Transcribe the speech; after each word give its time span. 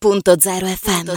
FM. 0.00 1.10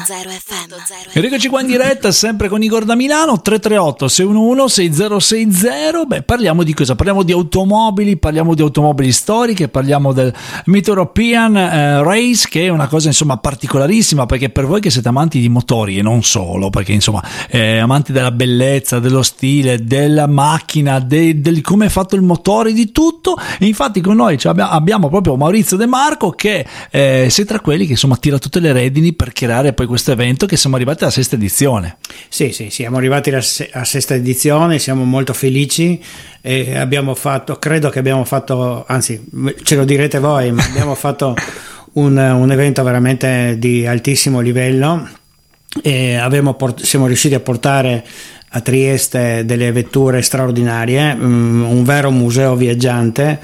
Eccoci 1.14 1.50
qua 1.50 1.62
in 1.62 1.68
diretta, 1.68 2.12
sempre 2.12 2.48
con 2.48 2.64
Igor 2.64 2.84
da 2.84 2.96
Milano, 2.96 3.40
338 3.40 4.08
611 4.08 4.74
6060. 4.74 6.06
Beh, 6.06 6.24
parliamo 6.24 6.64
di 6.64 6.74
cosa? 6.74 6.96
Parliamo 6.96 7.22
di 7.22 7.32
automobili, 7.32 8.18
parliamo 8.18 8.56
di 8.56 8.64
automobili 8.64 9.12
storiche, 9.12 9.68
parliamo 9.68 10.14
del 10.14 10.34
Mid 10.66 10.88
European 10.88 11.56
eh, 11.58 12.02
Race, 12.02 12.48
che 12.50 12.66
è 12.66 12.70
una 12.70 12.88
cosa 12.88 13.10
insomma 13.10 13.38
particolarissima, 13.38 14.26
perché 14.26 14.50
per 14.50 14.66
voi 14.66 14.82
che 14.82 14.90
siete 14.90 15.10
amanti 15.10 15.40
di 15.40 15.48
motori 15.48 16.00
e 16.00 16.02
non 16.02 16.24
solo, 16.24 16.72
perché 16.72 16.92
insomma 16.92 17.24
eh, 17.52 17.78
amanti 17.78 18.12
della 18.12 18.32
bellezza, 18.32 18.98
dello 18.98 19.22
stile, 19.22 19.84
della 19.84 20.26
macchina, 20.26 20.98
de, 20.98 21.40
del 21.40 21.62
come 21.62 21.86
è 21.86 21.90
fatto 21.90 22.16
il 22.16 22.24
motore, 22.24 22.74
di 22.74 22.92
tutto. 22.92 23.38
E 23.60 23.68
infatti 23.68 24.02
con 24.02 24.16
noi 24.16 24.40
cioè, 24.40 24.56
abbiamo 24.58 25.08
proprio 25.08 25.36
Maurizio 25.36 25.78
De 25.78 25.86
Marco 25.86 26.32
che 26.32 26.66
eh, 26.90 27.28
sei 27.30 27.46
tra 27.46 27.60
quelli 27.60 27.86
che 27.86 27.92
insomma 27.92 28.18
tira 28.18 28.40
tutte 28.40 28.60
le 28.60 28.70
redini 28.72 29.14
per 29.14 29.34
creare 29.34 29.74
poi 29.74 29.86
questo 29.86 30.12
evento 30.12 30.46
che 30.46 30.58
siamo 30.58 30.76
arrivati 30.76 31.04
alla 31.04 31.12
sesta 31.12 31.36
edizione. 31.36 31.98
Sì, 32.30 32.52
sì, 32.52 32.70
siamo 32.70 32.98
arrivati 32.98 33.30
alla, 33.30 33.42
sesta 33.42 34.16
edizione, 34.16 34.80
siamo 34.80 35.04
molto 35.04 35.34
felici 35.34 36.02
e 36.42 36.78
abbiamo 36.78 37.16
fatto, 37.16 37.58
credo 37.58 37.90
che 37.90 38.00
abbiamo 38.00 38.24
fatto, 38.26 38.86
anzi 38.88 39.24
ce 39.64 39.76
lo 39.76 39.86
direte 39.86 40.20
voi, 40.20 40.52
ma 40.52 40.64
abbiamo 40.64 40.96
fatto 40.96 41.36
un, 41.94 42.18
un 42.18 42.52
evento 42.52 42.84
veramente 42.84 43.56
di 43.58 43.86
altissimo 43.86 44.40
livello 44.40 45.08
e 45.82 46.20
port- 46.58 46.84
siamo 46.84 47.08
riusciti 47.08 47.34
a 47.34 47.40
portare 47.40 48.06
a 48.54 48.62
Trieste 48.62 49.44
delle 49.46 49.72
vetture 49.72 50.22
straordinarie, 50.22 51.16
um, 51.20 51.64
un 51.64 51.84
vero 51.84 52.12
museo 52.12 52.56
viaggiante. 52.56 53.40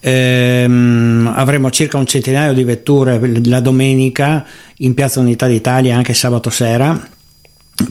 Ehm, 0.00 1.30
avremo 1.34 1.70
circa 1.70 1.98
un 1.98 2.06
centinaio 2.06 2.52
di 2.52 2.64
vetture 2.64 3.20
la 3.44 3.60
domenica 3.60 4.44
in 4.78 4.94
Piazza 4.94 5.20
Unità 5.20 5.46
d'Italia 5.46 5.94
anche 5.94 6.14
sabato 6.14 6.48
sera 6.48 6.98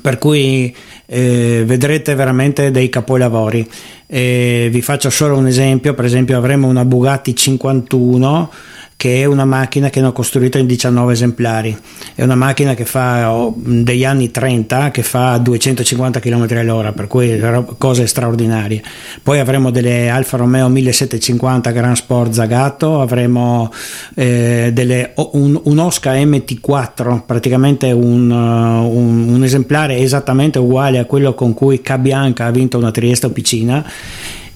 per 0.01 0.17
cui 0.17 0.75
eh, 1.05 1.63
vedrete 1.65 2.15
veramente 2.15 2.71
dei 2.71 2.89
capolavori. 2.89 3.67
Eh, 4.05 4.69
vi 4.71 4.81
faccio 4.81 5.09
solo 5.09 5.37
un 5.37 5.47
esempio, 5.47 5.93
per 5.93 6.05
esempio 6.05 6.37
avremo 6.37 6.67
una 6.67 6.85
Bugatti 6.85 7.35
51 7.35 8.51
che 8.99 9.21
è 9.21 9.23
una 9.23 9.45
macchina 9.45 9.89
che 9.89 10.03
ho 10.03 10.11
costruito 10.11 10.57
in 10.57 10.65
19 10.65 11.13
esemplari. 11.13 11.73
È 12.13 12.21
una 12.21 12.35
macchina 12.35 12.73
che 12.73 12.83
fa 12.83 13.33
oh, 13.33 13.53
degli 13.55 14.03
anni 14.03 14.29
30, 14.29 14.91
che 14.91 15.03
fa 15.03 15.37
250 15.37 16.19
km 16.19 16.47
all'ora, 16.57 16.91
per 16.91 17.07
cui 17.07 17.41
cose 17.77 18.07
straordinarie. 18.07 18.83
Poi 19.23 19.39
avremo 19.39 19.71
delle 19.71 20.09
Alfa 20.09 20.35
Romeo 20.35 20.67
1750 20.67 21.71
Grand 21.71 21.95
Sport 21.95 22.33
Zagato, 22.33 22.99
avremo 22.99 23.71
eh, 24.15 24.71
delle, 24.73 25.13
un, 25.31 25.57
un, 25.63 25.77
Oscar 25.77 26.17
MT4, 26.17 27.21
praticamente 27.25 27.93
un, 27.93 28.29
uh, 28.29 28.97
un, 28.97 29.29
un 29.29 29.43
esemplare 29.45 29.95
esattamente 29.99 30.59
uguale 30.59 30.99
a 30.99 31.05
quello 31.05 31.33
con 31.35 31.53
cui 31.53 31.81
K 31.81 31.95
Bianca 31.99 32.47
ha 32.47 32.51
vinto 32.51 32.77
una 32.77 32.91
Trieste 32.91 33.27
Opicina 33.27 33.81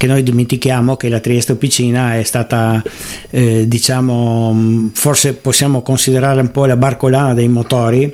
che 0.04 0.10
noi 0.10 0.22
dimentichiamo 0.22 0.98
che 0.98 1.08
la 1.08 1.22
Trieste 1.22 1.54
Opicina 1.54 2.18
è 2.18 2.24
stata, 2.24 2.84
eh, 3.30 3.66
diciamo, 3.70 4.90
forse 4.92 5.34
possiamo 5.34 5.82
considerare 5.82 6.42
un 6.42 6.52
po' 6.52 6.66
la 6.66 6.76
barcolana 6.76 7.34
dei 7.34 7.48
motori 7.48 8.14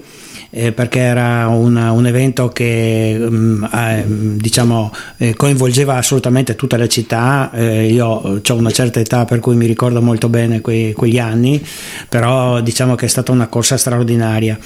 eh, 0.52 0.72
perché 0.72 1.00
era 1.00 1.48
una, 1.48 1.92
un 1.92 2.08
evento 2.08 2.50
che 2.50 3.16
mm, 3.20 3.64
eh, 3.64 4.04
diciamo, 4.08 4.92
eh, 5.18 5.36
coinvolgeva 5.36 5.96
assolutamente 5.96 6.56
tutta 6.56 6.78
la 6.78 6.88
città. 6.88 7.52
Eh, 7.54 7.88
io 7.88 8.08
ho 8.08 8.54
una 8.56 8.72
certa 8.72 9.00
età 9.00 9.26
per 9.26 9.40
cui 9.40 9.56
mi 9.56 9.66
ricordo 9.66 10.02
molto 10.02 10.30
bene 10.30 10.62
que, 10.62 10.94
quegli 10.96 11.20
anni, 11.20 11.64
però 12.08 12.62
diciamo 12.62 12.96
che 12.96 13.06
è 13.06 13.10
stata 13.10 13.32
una 13.32 13.48
corsa 13.48 13.78
straordinaria. 13.78 14.58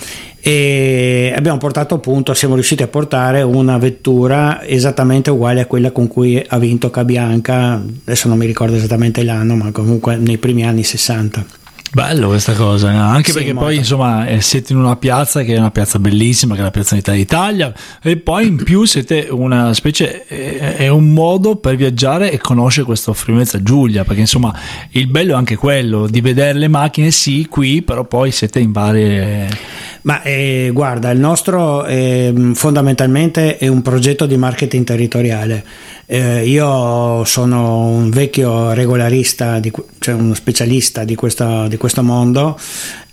E 0.46 1.34
abbiamo 1.36 1.58
portato 1.58 1.96
a 1.96 2.00
punto, 2.00 2.34
siamo 2.34 2.56
riusciti 2.56 2.84
a 2.84 2.88
portare 2.88 3.42
una 3.42 3.78
vettura 3.78 4.62
esattamente 4.66 5.30
uguale 5.30 5.62
a 5.62 5.66
quella 5.66 5.92
con 5.92 6.08
cui 6.08 6.44
ha 6.46 6.60
vinto 6.60 6.90
Cabianca, 6.90 7.82
adesso 8.04 8.28
non 8.28 8.38
mi 8.38 8.46
ricordo 8.46 8.76
esattamente 8.76 9.24
l'anno, 9.24 9.56
ma 9.56 9.72
comunque 9.72 10.18
nei 10.18 10.38
primi 10.38 10.66
anni 10.66 10.84
60. 10.84 11.63
Bello 11.94 12.30
questa 12.30 12.54
cosa, 12.54 12.92
eh? 12.92 12.96
anche 12.96 13.30
sì, 13.30 13.38
perché 13.38 13.54
molto. 13.54 13.70
poi 13.70 13.78
insomma 13.78 14.26
eh, 14.26 14.42
siete 14.42 14.74
in 14.74 14.80
una 14.80 14.96
piazza 14.96 15.44
che 15.44 15.54
è 15.54 15.60
una 15.60 15.70
piazza 15.70 16.00
bellissima, 16.00 16.56
che 16.56 16.62
è 16.62 16.64
la 16.64 16.72
piazza 16.72 16.96
d'Italia 16.96 17.72
e 18.02 18.18
poi 18.18 18.48
in 18.48 18.64
più 18.64 18.86
siete 18.86 19.28
una 19.30 19.76
specie, 19.76 20.26
è, 20.26 20.78
è 20.78 20.88
un 20.88 21.14
modo 21.14 21.58
per 21.58 21.76
viaggiare 21.76 22.32
e 22.32 22.40
conoscere 22.40 22.88
questo 22.88 23.14
Friuli 23.14 23.46
Giulia, 23.62 24.06
perché 24.06 24.22
insomma 24.22 24.52
il 24.90 25.06
bello 25.06 25.34
è 25.34 25.36
anche 25.36 25.56
quello 25.56 26.08
di 26.08 26.20
vedere 26.20 26.58
le 26.58 26.68
macchine 26.68 27.12
sì 27.12 27.46
qui, 27.48 27.84
però 27.84 28.06
poi 28.06 28.32
siete 28.32 28.60
in 28.60 28.72
varie... 28.72 29.92
Ma 30.04 30.22
eh, 30.22 30.70
guarda, 30.74 31.12
il 31.12 31.20
nostro 31.20 31.86
eh, 31.86 32.52
fondamentalmente 32.54 33.58
è 33.58 33.68
un 33.68 33.82
progetto 33.82 34.26
di 34.26 34.36
marketing 34.36 34.86
territoriale. 34.86 35.64
Eh, 36.06 36.46
io 36.46 37.24
sono 37.24 37.88
un 37.88 38.10
vecchio 38.10 38.74
regolarista, 38.74 39.60
di, 39.60 39.72
cioè 40.00 40.14
uno 40.14 40.34
specialista 40.34 41.06
di, 41.06 41.16
questa, 41.16 41.68
di 41.68 41.78
questo 41.78 42.04
mondo 42.04 42.60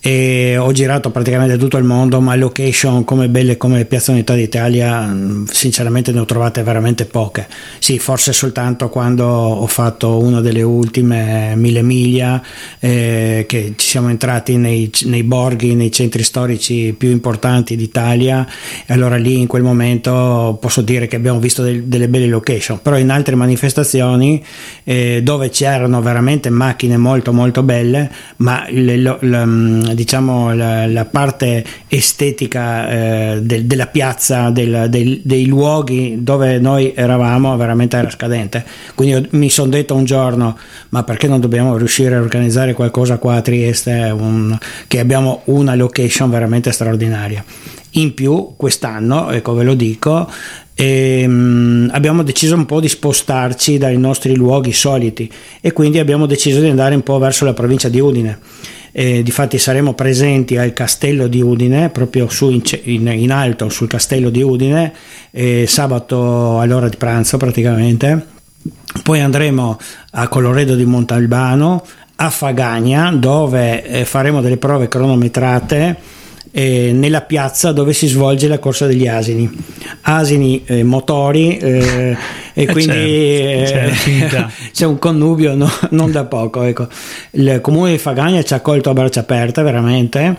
e 0.00 0.56
ho 0.56 0.72
girato 0.72 1.11
praticamente 1.11 1.56
tutto 1.59 1.77
il 1.77 1.84
mondo, 1.84 2.21
ma 2.21 2.34
location 2.34 3.05
come 3.05 3.28
belle 3.28 3.56
come 3.56 3.84
Piazza 3.84 4.12
Unità 4.12 4.34
d'Italia 4.34 5.06
mm, 5.06 5.44
sinceramente 5.44 6.12
ne 6.12 6.21
ho 6.21 6.25
trovate 6.25 6.62
veramente 6.62 7.05
poche. 7.05 7.47
Sì, 7.78 7.99
forse 7.99 8.33
soltanto 8.33 8.88
quando 8.88 9.27
ho 9.27 9.66
fatto 9.66 10.19
una 10.19 10.41
delle 10.41 10.62
ultime 10.62 11.55
mille 11.56 11.83
miglia 11.83 12.43
eh, 12.78 13.44
che 13.47 13.75
ci 13.77 13.88
siamo 13.88 14.09
entrati 14.09 14.56
nei, 14.56 14.91
nei, 15.05 15.22
borghi, 15.22 15.75
nei 15.75 15.93
centri 15.93 16.22
storici 16.22 16.94
più 16.97 17.11
importanti 17.11 17.77
d'Italia 17.77 18.47
allora 18.87 19.17
lì 19.17 19.38
in 19.38 19.47
quel 19.47 19.62
momento 19.62 20.59
posso 20.61 20.81
dire 20.82 21.06
che 21.06 21.17
abbiamo 21.17 21.38
visto 21.38 21.62
del, 21.62 21.84
delle 21.84 22.09
belle 22.09 22.27
location, 22.27 22.81
però 22.82 22.99
in 22.99 23.11
altre 23.11 23.34
manifestazioni 23.34 24.43
eh, 24.84 25.21
dove 25.22 25.50
c'erano 25.50 26.00
veramente 26.03 26.50
macchine 26.50 26.97
molto 26.97 27.32
molto 27.32 27.62
belle, 27.62 28.11
ma 28.37 28.67
le, 28.69 28.97
le, 28.97 29.17
le 29.21 29.47
mm, 29.47 29.82
diciamo, 29.95 30.55
la, 30.55 30.87
la 30.87 31.05
parte 31.05 31.65
estetica 31.89 32.91
eh, 32.91 33.41
del, 33.43 33.65
della 33.65 33.87
piazza, 33.87 34.51
del, 34.51 34.87
del, 34.89 35.21
dei 35.23 35.47
luoghi 35.47 36.19
dove 36.21 36.59
noi 36.59 36.93
eravamo 36.95 37.56
veramente 37.56 37.97
era 37.97 38.11
scadente. 38.11 38.65
Quindi 38.95 39.29
mi 39.33 39.50
sono 39.50 39.71
detto 39.71 39.95
un 39.95 40.05
giorno, 40.05 40.56
ma 40.91 41.03
perché 41.03 41.29
non 41.29 41.41
dobbiamo 41.41 41.77
riuscire 41.77 42.15
a 42.15 42.21
organizzare 42.21 42.75
qualcosa 42.75 43.19
qua 43.19 43.37
a 43.37 43.41
Trieste, 43.43 44.12
un, 44.17 44.56
che 44.87 44.99
abbiamo 44.99 45.43
una 45.47 45.75
location 45.75 46.31
veramente 46.31 46.71
straordinaria. 46.73 47.45
In 47.95 48.15
più, 48.15 48.55
quest'anno, 48.56 49.31
ecco 49.31 49.53
ve 49.55 49.65
lo 49.65 49.75
dico, 49.75 50.31
ehm, 50.75 51.91
abbiamo 51.93 52.23
deciso 52.23 52.55
un 52.55 52.65
po' 52.65 52.79
di 52.81 52.89
spostarci 52.89 53.79
dai 53.79 53.99
nostri 53.99 54.37
luoghi 54.37 54.73
soliti 54.73 55.31
e 55.61 55.73
quindi 55.73 55.99
abbiamo 55.99 56.27
deciso 56.27 56.61
di 56.61 56.69
andare 56.69 56.95
un 56.95 57.03
po' 57.03 57.19
verso 57.19 57.45
la 57.45 57.53
provincia 57.53 57.89
di 57.89 57.99
Udine 57.99 58.39
eh, 58.93 59.23
difatti 59.23 59.59
saremo 59.59 59.95
presenti 59.95 60.56
al 60.56 60.73
castello 60.73 61.27
di 61.27 61.41
Udine, 61.41 61.91
proprio 61.91 62.28
su 62.28 62.51
in, 62.51 62.62
in, 62.84 63.09
in 63.09 63.33
alto 63.33 63.69
sul 63.69 63.89
castello 63.89 64.31
di 64.31 64.43
Udine, 64.43 64.93
eh, 65.31 65.67
sabato 65.67 66.59
all'ora 66.59 66.89
di 66.89 66.97
pranzo 66.97 67.37
praticamente. 67.37 68.27
Poi 69.03 69.21
andremo 69.21 69.79
a 70.12 70.29
Coloredo 70.29 70.75
di 70.75 70.84
Montalbano, 70.84 71.84
a 72.17 72.31
Fagagna, 72.31 73.11
dove 73.12 73.83
eh, 73.84 74.05
faremo 74.05 74.41
delle 74.41 74.59
prove 74.59 74.89
cronometrate 74.89 76.19
eh, 76.53 76.93
nella 76.93 77.22
piazza 77.22 77.72
dove 77.72 77.93
si 77.93 78.06
svolge 78.06 78.49
la 78.49 78.59
corsa 78.59 78.87
degli 78.87 79.06
asini. 79.06 79.50
Asini 80.03 80.65
eh, 80.66 80.83
motori 80.83 81.56
eh, 81.56 82.16
e 82.55 82.62
eh, 82.62 82.66
quindi 82.66 83.65
certo, 83.66 84.37
eh, 84.37 84.47
c'è 84.72 84.84
un 84.87 84.99
connubio 84.99 85.55
no, 85.55 85.71
non 85.91 86.11
da 86.11 86.25
poco. 86.25 86.62
Ecco. 86.62 86.88
Il 87.33 87.61
comune 87.61 87.93
di 87.93 87.99
Fagagna 87.99 88.43
ci 88.43 88.53
ha 88.53 88.56
accolto 88.56 88.91
a 88.91 88.93
braccia 88.93 89.21
aperte 89.21 89.62
veramente 89.62 90.37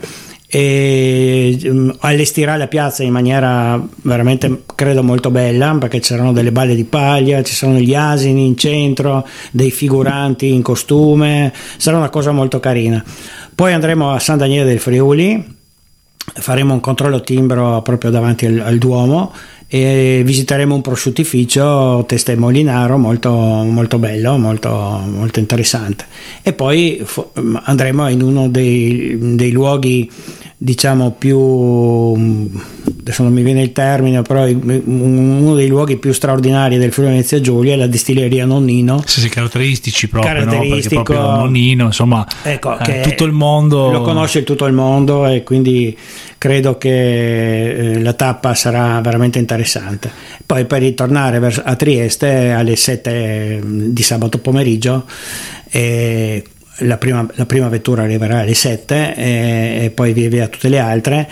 e 0.54 1.58
um, 1.64 1.96
allestirà 2.00 2.58
la 2.58 2.68
piazza 2.68 3.04
in 3.04 3.14
maniera 3.14 3.82
veramente 4.02 4.64
credo 4.76 5.02
molto 5.02 5.32
bella 5.32 5.74
perché 5.80 6.02
c'erano 6.02 6.34
delle 6.34 6.52
balle 6.52 6.76
di 6.76 6.84
paglia, 6.84 7.42
ci 7.42 7.54
sono 7.54 7.78
gli 7.78 7.96
asini 7.96 8.46
in 8.46 8.58
centro, 8.58 9.26
dei 9.52 9.72
figuranti 9.72 10.54
in 10.54 10.62
costume, 10.62 11.54
sarà 11.78 11.96
una 11.96 12.10
cosa 12.10 12.34
molto 12.34 12.60
carina. 12.60 13.02
Poi 13.56 13.72
andremo 13.72 14.12
a 14.12 14.20
San 14.20 14.40
Daniele 14.40 14.66
del 14.66 14.80
Friuli 14.80 15.60
faremo 16.34 16.74
un 16.74 16.80
controllo 16.80 17.22
timbro 17.22 17.82
proprio 17.82 18.12
davanti 18.12 18.46
al, 18.46 18.60
al 18.60 18.78
Duomo 18.78 19.34
e 19.68 20.22
visiteremo 20.26 20.76
un 20.76 20.82
prosciuttificio 20.82 22.04
Teste 22.06 22.36
Molinaro 22.36 22.98
molto, 22.98 23.32
molto 23.32 24.00
bello, 24.00 24.38
molto, 24.38 24.70
molto 24.70 25.40
interessante. 25.40 26.06
E 26.42 26.52
poi 26.52 27.02
andremo 27.64 28.10
in 28.10 28.22
uno 28.22 28.50
dei, 28.50 29.18
dei 29.36 29.52
luoghi 29.52 30.12
diciamo 30.58 31.12
più 31.12 32.50
adesso 33.02 33.24
non 33.24 33.34
mi 33.34 33.42
viene 33.42 33.64
il 33.64 33.72
termine, 33.72 34.22
però 34.22 34.46
uno 34.46 35.56
dei 35.56 35.68
luoghi 35.68 35.98
più 35.98 36.14
straordinari 36.14 36.78
del 36.78 36.92
Friuli 36.92 37.10
Venezia 37.10 37.42
Giulia 37.42 37.74
è 37.74 37.76
la 37.76 37.88
distilleria 37.88 38.46
Nonnino. 38.46 39.02
Sì, 39.06 39.22
sì 39.22 39.30
caratteristici 39.30 40.08
proprio, 40.08 40.34
caratteristico, 40.34 40.96
no? 40.96 41.04
proprio 41.04 41.36
Nonnino, 41.36 41.86
insomma, 41.86 42.26
ecco, 42.44 42.78
eh, 42.80 43.02
tutto 43.02 43.24
il 43.26 43.32
mondo 43.32 43.90
lo 43.92 44.02
conosce 44.02 44.44
tutto 44.44 44.66
il 44.66 44.74
mondo 44.74 45.26
e 45.26 45.42
quindi 45.44 45.98
credo 46.38 46.78
che 46.78 47.94
eh, 47.94 48.02
la 48.02 48.14
tappa 48.14 48.54
sarà 48.54 49.02
veramente 49.02 49.40
interessante. 49.40 50.12
Poi 50.46 50.66
per 50.66 50.82
ritornare 50.82 51.38
a 51.64 51.76
Trieste 51.76 52.52
alle 52.52 52.76
7 52.76 53.62
di 53.64 54.04
sabato 54.04 54.38
pomeriggio 54.38 55.06
eh, 55.72 56.44
la 56.80 56.98
prima, 56.98 57.26
la 57.34 57.46
prima, 57.46 57.68
vettura 57.68 58.04
arriverà 58.04 58.40
alle 58.40 58.54
7 58.54 59.16
e, 59.16 59.80
e 59.84 59.90
poi 59.92 60.14
via 60.14 60.30
via 60.30 60.48
tutte 60.48 60.70
le 60.70 60.80
altre 60.80 61.30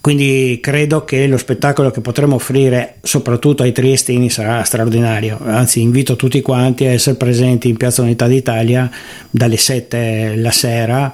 quindi 0.00 0.58
credo 0.62 1.04
che 1.04 1.26
lo 1.26 1.36
spettacolo 1.36 1.90
che 1.90 2.00
potremo 2.00 2.36
offrire 2.36 2.96
soprattutto 3.02 3.62
ai 3.62 3.72
triestini 3.72 4.30
sarà 4.30 4.64
straordinario, 4.64 5.38
anzi 5.42 5.82
invito 5.82 6.16
tutti 6.16 6.40
quanti 6.40 6.86
a 6.86 6.92
essere 6.92 7.16
presenti 7.16 7.68
in 7.68 7.76
Piazza 7.76 8.02
Unità 8.02 8.26
d'Italia 8.26 8.90
dalle 9.28 9.58
7 9.58 10.36
la 10.36 10.50
sera 10.50 11.12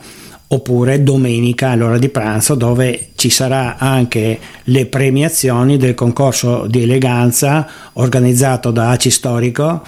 oppure 0.48 1.02
domenica 1.02 1.70
all'ora 1.70 1.98
di 1.98 2.08
pranzo 2.08 2.54
dove 2.54 3.08
ci 3.16 3.30
sarà 3.30 3.76
anche 3.78 4.38
le 4.64 4.86
premiazioni 4.86 5.76
del 5.76 5.94
concorso 5.94 6.66
di 6.68 6.82
eleganza 6.82 7.68
organizzato 7.94 8.70
da 8.70 8.90
ACI 8.90 9.10
Storico 9.10 9.82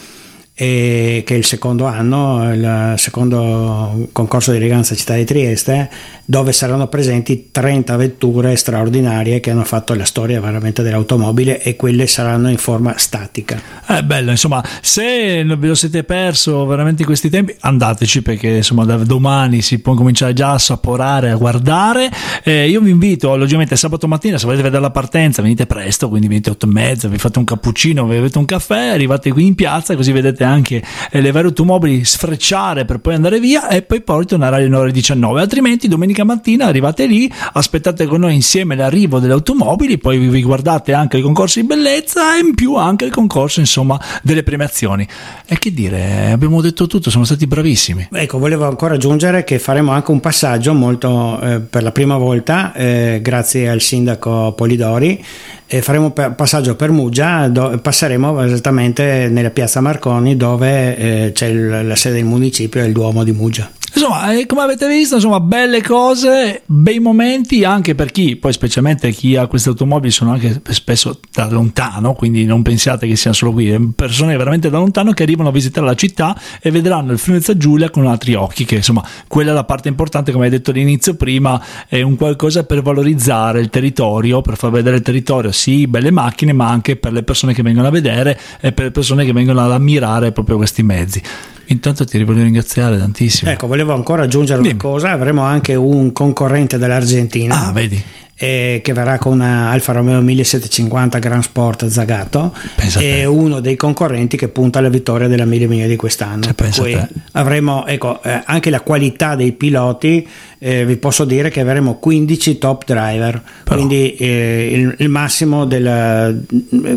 e 0.60 1.22
che 1.24 1.34
è 1.34 1.36
il 1.38 1.44
secondo 1.44 1.86
anno, 1.86 2.52
il 2.52 2.94
secondo 2.96 4.08
concorso 4.10 4.50
di 4.50 4.56
eleganza 4.56 4.96
città 4.96 5.14
di 5.14 5.24
Trieste, 5.24 5.88
dove 6.24 6.50
saranno 6.50 6.88
presenti 6.88 7.50
30 7.52 7.96
vetture 7.96 8.56
straordinarie 8.56 9.38
che 9.38 9.52
hanno 9.52 9.62
fatto 9.62 9.94
la 9.94 10.04
storia 10.04 10.40
veramente 10.40 10.82
dell'automobile 10.82 11.62
e 11.62 11.76
quelle 11.76 12.08
saranno 12.08 12.50
in 12.50 12.56
forma 12.56 12.98
statica. 12.98 13.62
È 13.86 14.02
bello, 14.02 14.32
insomma, 14.32 14.60
se 14.80 15.44
ve 15.44 15.66
lo 15.68 15.76
siete 15.76 16.02
perso 16.02 16.66
veramente 16.66 17.02
in 17.02 17.06
questi 17.06 17.30
tempi, 17.30 17.54
andateci 17.60 18.22
perché 18.22 18.48
insomma 18.56 18.84
da 18.84 18.96
domani 18.96 19.62
si 19.62 19.78
può 19.78 19.94
cominciare 19.94 20.32
già 20.32 20.48
a 20.50 20.54
assaporare, 20.54 21.30
a 21.30 21.36
guardare. 21.36 22.10
Eh, 22.42 22.68
io 22.68 22.80
vi 22.80 22.90
invito, 22.90 23.36
logicamente 23.36 23.76
sabato 23.76 24.08
mattina, 24.08 24.38
se 24.38 24.44
volete 24.44 24.64
vedere 24.64 24.82
la 24.82 24.90
partenza, 24.90 25.40
venite 25.40 25.66
presto, 25.66 26.08
quindi 26.08 26.26
venite 26.26 26.50
8 26.50 26.66
e 26.66 26.68
mezza, 26.68 27.06
vi 27.06 27.18
fate 27.18 27.38
un 27.38 27.44
cappuccino, 27.44 28.04
vi 28.06 28.16
bevete 28.16 28.38
un 28.38 28.44
caffè, 28.44 28.88
arrivate 28.88 29.30
qui 29.30 29.46
in 29.46 29.54
piazza 29.54 29.94
così 29.94 30.10
vedete 30.10 30.46
anche 30.48 30.82
eh, 31.10 31.20
le 31.20 31.30
varie 31.30 31.48
automobili 31.48 32.04
sfrecciare 32.04 32.84
per 32.84 32.98
poi 32.98 33.14
andare 33.14 33.40
via 33.40 33.68
e 33.68 33.82
poi 33.82 34.00
poi 34.00 34.26
tornare 34.26 34.56
alle 34.56 34.76
ore 34.76 34.92
19 34.92 35.40
altrimenti 35.40 35.88
domenica 35.88 36.24
mattina 36.24 36.66
arrivate 36.66 37.06
lì 37.06 37.30
aspettate 37.52 38.06
con 38.06 38.20
noi 38.20 38.34
insieme 38.34 38.74
l'arrivo 38.74 39.18
delle 39.18 39.32
automobili 39.32 39.98
poi 39.98 40.18
vi 40.18 40.42
guardate 40.42 40.92
anche 40.92 41.18
i 41.18 41.20
concorsi 41.20 41.60
di 41.60 41.66
bellezza 41.66 42.36
e 42.36 42.40
in 42.40 42.54
più 42.54 42.74
anche 42.74 43.04
il 43.04 43.10
concorso 43.10 43.60
insomma 43.60 44.00
delle 44.22 44.42
premiazioni. 44.42 45.06
E 45.46 45.58
che 45.58 45.72
dire 45.72 46.30
abbiamo 46.32 46.60
detto 46.60 46.86
tutto 46.86 47.10
siamo 47.10 47.24
stati 47.24 47.46
bravissimi. 47.46 48.08
Ecco 48.12 48.38
volevo 48.38 48.66
ancora 48.66 48.94
aggiungere 48.94 49.44
che 49.44 49.58
faremo 49.58 49.92
anche 49.92 50.10
un 50.10 50.20
passaggio 50.20 50.74
molto 50.74 51.40
eh, 51.40 51.60
per 51.60 51.82
la 51.82 51.92
prima 51.92 52.16
volta 52.16 52.72
eh, 52.72 53.20
grazie 53.22 53.68
al 53.68 53.80
sindaco 53.80 54.52
Polidori 54.52 55.22
e 55.70 55.82
faremo 55.82 56.12
passaggio 56.12 56.76
per 56.76 56.90
Muggia, 56.90 57.50
passeremo 57.50 58.42
esattamente 58.42 59.28
nella 59.28 59.50
piazza 59.50 59.82
Marconi 59.82 60.34
dove 60.38 60.96
eh, 60.96 61.32
c'è 61.32 61.52
la 61.52 61.96
sede 61.96 62.14
del 62.14 62.24
municipio 62.24 62.80
e 62.80 62.86
il 62.86 62.92
Duomo 62.92 63.24
di 63.24 63.32
Muggia. 63.32 63.70
Insomma, 63.94 64.32
eh, 64.32 64.46
come 64.46 64.62
avete 64.62 64.86
visto, 64.86 65.16
insomma, 65.16 65.40
belle 65.40 65.82
cose, 65.82 66.62
bei 66.66 66.98
momenti 66.98 67.64
anche 67.64 67.94
per 67.94 68.12
chi, 68.12 68.36
poi 68.36 68.52
specialmente 68.52 69.10
chi 69.10 69.34
ha 69.36 69.46
queste 69.46 69.70
automobili 69.70 70.10
sono 70.10 70.32
anche 70.32 70.60
spesso 70.68 71.20
da 71.32 71.48
lontano, 71.48 72.12
quindi 72.12 72.44
non 72.44 72.62
pensiate 72.62 73.06
che 73.08 73.16
siano 73.16 73.34
solo 73.34 73.52
qui, 73.52 73.92
persone 73.96 74.36
veramente 74.36 74.68
da 74.70 74.78
lontano 74.78 75.12
che 75.12 75.22
arrivano 75.22 75.48
a 75.48 75.52
visitare 75.52 75.86
la 75.86 75.94
città 75.94 76.38
e 76.60 76.70
vedranno 76.70 77.12
il 77.12 77.18
Friuli 77.18 77.42
Giulia 77.56 77.90
con 77.90 78.06
altri 78.06 78.34
occhi, 78.34 78.64
che 78.64 78.76
insomma, 78.76 79.04
quella 79.26 79.50
è 79.50 79.54
la 79.54 79.64
parte 79.64 79.88
importante, 79.88 80.32
come 80.32 80.44
hai 80.44 80.50
detto 80.50 80.70
all'inizio 80.70 81.14
prima, 81.14 81.60
è 81.88 82.02
un 82.02 82.16
qualcosa 82.16 82.64
per 82.64 82.82
valorizzare 82.82 83.60
il 83.60 83.70
territorio, 83.70 84.42
per 84.42 84.56
far 84.56 84.70
vedere 84.70 84.96
il 84.96 85.02
territorio, 85.02 85.50
sì, 85.50 85.86
belle 85.86 86.10
macchine, 86.10 86.52
ma 86.52 86.68
anche 86.68 86.96
per 86.96 87.12
le 87.12 87.22
persone 87.22 87.54
che 87.54 87.62
vengono 87.62 87.88
a 87.88 87.90
vedere 87.90 88.38
e 88.60 88.72
per 88.72 88.86
le 88.86 88.90
persone 88.90 89.24
che 89.24 89.32
vengono 89.32 89.64
ad 89.64 89.72
ammirare 89.72 90.32
proprio 90.32 90.56
questi 90.56 90.82
mezzi. 90.82 91.22
Intanto 91.70 92.04
ti 92.04 92.22
voglio 92.22 92.42
ringraziare 92.42 92.98
tantissimo. 92.98 93.50
Ecco, 93.50 93.66
volevo 93.66 93.94
ancora 93.94 94.22
aggiungere 94.22 94.60
Dimmi. 94.60 94.74
una 94.74 94.82
cosa, 94.82 95.10
avremo 95.10 95.42
anche 95.42 95.74
un 95.74 96.12
concorrente 96.12 96.78
dell'Argentina. 96.78 97.66
Ah, 97.66 97.72
vedi 97.72 98.02
eh, 98.40 98.80
che 98.84 98.92
verrà 98.92 99.18
con 99.18 99.32
una 99.32 99.70
Alfa 99.70 99.92
Romeo 99.92 100.20
1750 100.20 101.18
Grand 101.18 101.42
Sport 101.42 101.88
Zagato 101.88 102.54
è 102.96 103.24
uno 103.24 103.58
dei 103.58 103.74
concorrenti 103.74 104.36
che 104.36 104.46
punta 104.46 104.78
alla 104.78 104.88
vittoria 104.88 105.26
della 105.26 105.44
Mille 105.44 105.66
Miglia 105.66 105.88
di 105.88 105.96
quest'anno 105.96 106.44
cioè, 106.44 106.54
per 106.54 106.70
cui 106.70 106.96
avremo 107.32 107.84
ecco, 107.84 108.22
eh, 108.22 108.40
anche 108.44 108.70
la 108.70 108.80
qualità 108.82 109.34
dei 109.34 109.50
piloti 109.50 110.26
eh, 110.58 110.84
vi 110.84 110.96
posso 110.96 111.24
dire 111.24 111.50
che 111.50 111.60
avremo 111.60 111.98
15 111.98 112.58
top 112.58 112.84
driver 112.84 113.42
Però. 113.64 113.76
quindi 113.76 114.14
eh, 114.14 114.70
il, 114.72 114.94
il, 114.98 115.08
massimo 115.08 115.64
del 115.64 116.44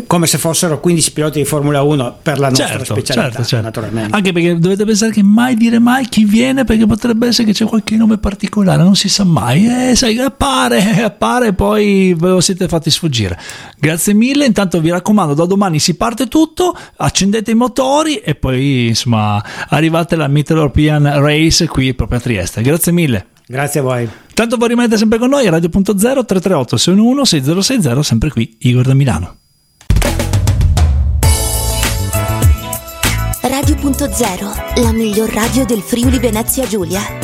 come 0.06 0.26
se 0.26 0.38
fossero 0.38 0.80
15 0.80 1.12
piloti 1.12 1.38
di 1.38 1.44
Formula 1.44 1.82
1 1.82 2.18
per 2.22 2.38
la 2.38 2.48
nostra 2.48 2.66
certo, 2.66 2.84
specialità 2.84 3.28
certo, 3.28 3.44
certo. 3.44 3.64
naturalmente 3.64 4.16
anche 4.16 4.32
perché 4.32 4.58
dovete 4.58 4.84
pensare 4.84 5.12
che 5.12 5.22
mai 5.22 5.54
dire 5.54 5.78
mai 5.78 6.06
chi 6.08 6.24
viene 6.24 6.64
perché 6.64 6.86
potrebbe 6.86 7.28
essere 7.28 7.48
che 7.48 7.52
c'è 7.52 7.64
qualche 7.64 7.96
nome 7.96 8.18
particolare 8.18 8.82
non 8.82 8.96
si 8.96 9.08
sa 9.08 9.24
mai 9.24 9.66
eh, 9.66 9.96
sai, 9.96 10.18
appare, 10.18 11.02
appare 11.02 11.48
e 11.48 11.52
poi 11.52 12.14
ve 12.18 12.28
lo 12.28 12.40
siete 12.40 12.68
fatti 12.68 12.90
sfuggire. 12.90 13.38
Grazie 13.78 14.14
mille, 14.14 14.44
intanto 14.44 14.80
vi 14.80 14.90
raccomando, 14.90 15.34
da 15.34 15.46
domani 15.46 15.78
si 15.78 15.94
parte 15.94 16.26
tutto, 16.26 16.76
accendete 16.96 17.50
i 17.50 17.54
motori 17.54 18.16
e 18.16 18.34
poi 18.34 18.88
insomma 18.88 19.42
arrivate 19.68 20.14
alla 20.14 20.28
Mid 20.28 20.50
European 20.50 21.20
Race 21.20 21.66
qui 21.66 21.94
proprio 21.94 22.18
a 22.18 22.20
Trieste. 22.20 22.62
Grazie 22.62 22.92
mille. 22.92 23.26
Grazie 23.52 23.80
a 23.80 23.82
voi. 23.82 24.08
Tanto 24.32 24.56
voi 24.56 24.68
rimanete 24.68 24.96
sempre 24.96 25.18
con 25.18 25.28
noi, 25.28 25.46
Radio.0 25.46 25.84
338 25.92 26.78
611 26.78 27.28
6060, 27.28 28.02
sempre 28.02 28.30
qui, 28.30 28.56
Igor 28.60 28.86
da 28.86 28.94
Milano. 28.94 29.36
Radio.0, 33.42 34.82
la 34.82 34.92
miglior 34.92 35.28
radio 35.28 35.66
del 35.66 35.82
Friuli 35.82 36.18
Venezia 36.18 36.66
Giulia. 36.66 37.21